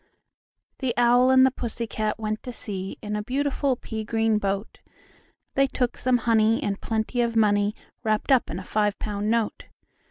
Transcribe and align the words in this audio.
The 0.79 0.95
Owl 0.97 1.29
and 1.29 1.45
the 1.45 1.51
Pussy 1.51 1.85
Cat 1.85 2.17
went 2.17 2.41
to 2.41 2.51
sea 2.51 2.97
In 3.03 3.15
a 3.15 3.21
beautiful 3.21 3.75
pea 3.75 4.03
green 4.03 4.39
boat: 4.39 4.79
They 5.53 5.67
took 5.67 5.95
some 5.95 6.17
honey, 6.17 6.59
and 6.63 6.81
plenty 6.81 7.21
of 7.21 7.35
money 7.35 7.75
Wrapped 8.03 8.31
up 8.31 8.49
in 8.49 8.57
a 8.57 8.63
five 8.63 8.97
pound 8.97 9.29
note. 9.29 9.65